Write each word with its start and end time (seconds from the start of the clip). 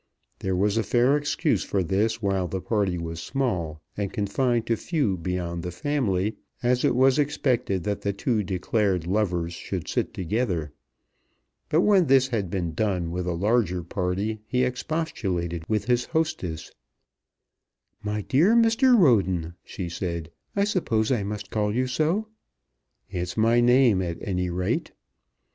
There 0.39 0.55
was 0.55 0.77
a 0.77 0.83
fair 0.83 1.15
excuse 1.15 1.63
for 1.63 1.83
this 1.83 2.23
while 2.23 2.47
the 2.47 2.59
party 2.59 2.97
was 2.97 3.21
small, 3.21 3.83
and 3.95 4.11
confined 4.11 4.65
to 4.65 4.75
few 4.75 5.15
beyond 5.15 5.61
the 5.61 5.69
family, 5.69 6.37
as 6.63 6.83
it 6.83 6.95
was 6.95 7.19
expected 7.19 7.83
that 7.83 8.01
the 8.01 8.11
two 8.11 8.41
declared 8.41 9.05
lovers 9.05 9.53
should 9.53 9.87
sit 9.87 10.11
together. 10.11 10.73
But 11.69 11.81
when 11.81 12.07
this 12.07 12.29
had 12.29 12.49
been 12.49 12.73
done 12.73 13.11
with 13.11 13.27
a 13.27 13.33
larger 13.33 13.83
party 13.83 14.41
he 14.47 14.63
expostulated 14.63 15.69
with 15.69 15.85
his 15.85 16.05
hostess. 16.05 16.71
"My 18.01 18.23
dear 18.23 18.55
Mr. 18.55 18.97
Roden," 18.97 19.53
she 19.63 19.87
said, 19.87 20.31
"I 20.55 20.63
suppose 20.63 21.11
I 21.11 21.21
must 21.21 21.51
call 21.51 21.75
you 21.75 21.85
so." 21.85 22.25
"It's 23.11 23.37
my 23.37 23.59
name 23.61 24.01
at 24.01 24.17
any 24.19 24.49
rate." 24.49 24.93